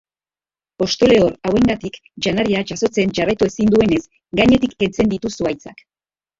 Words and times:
Hosto 0.85 1.09
lehor 1.11 1.35
hauengatik 1.49 1.99
janaria 2.27 2.63
jasotzen 2.73 3.15
jarraitu 3.21 3.51
ezin 3.53 3.71
duenez, 3.77 4.03
gainetik 4.43 4.77
kentzen 4.83 5.15
ditu 5.17 5.35
zuhaitzak. 5.39 5.89